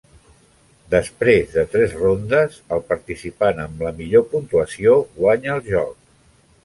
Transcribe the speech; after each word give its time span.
Després 0.93 1.51
de 1.57 1.65
tres 1.75 1.93
rondes, 1.99 2.57
el 2.77 2.81
participant 2.93 3.61
amb 3.67 3.85
la 3.89 3.93
millor 4.01 4.27
puntuació 4.33 4.97
guanya 5.21 5.55
el 5.59 5.63
joc. 5.69 5.97